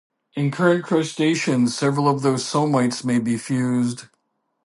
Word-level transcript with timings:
In 0.33 0.49
current 0.49 0.83
crustaceans, 0.83 1.77
several 1.77 2.09
of 2.09 2.23
those 2.23 2.43
somites 2.43 3.05
may 3.05 3.19
be 3.19 3.37
fused. 3.37 4.05